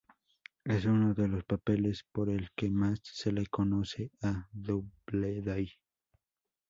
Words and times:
Es 0.63 0.85
uno 0.85 1.13
de 1.13 1.27
los 1.27 1.43
papeles 1.43 2.07
por 2.11 2.31
el 2.31 2.49
que 2.55 2.71
más 2.71 3.01
se 3.03 3.31
le 3.31 3.45
conoce 3.45 4.09
a 4.23 4.49
Doubleday. 4.51 5.69